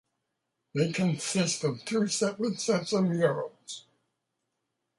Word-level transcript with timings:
They 0.73 0.91
consist 0.91 1.63
of 1.63 1.85
two 1.85 2.07
separate 2.07 2.59
sets 2.59 2.91
of 2.91 3.03
murals. 3.03 3.85